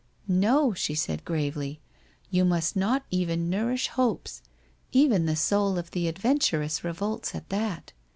[0.27, 1.79] 'No,' she said gravely,'
[2.31, 4.41] you must not even nourish hopes.
[4.91, 7.93] Even the soul of the adventuress revolts at that.